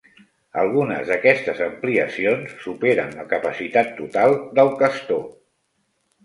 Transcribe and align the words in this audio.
Algunes 0.59 1.09
d'aquestes 1.09 1.61
ampliacions 1.65 2.55
superen 2.63 3.13
la 3.19 3.27
capacitat 3.35 3.93
total 4.01 4.35
del 4.61 4.73
Castor. 4.83 5.23